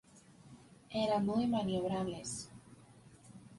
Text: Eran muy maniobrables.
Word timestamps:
Eran 0.89 1.23
muy 1.27 1.45
maniobrables. 1.45 2.49